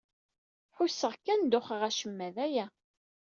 [0.77, 2.29] Ḥusseɣ kan duxeɣ acemma.
[2.35, 2.65] D aya.